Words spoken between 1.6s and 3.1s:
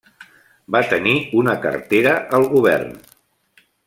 cartera al govern.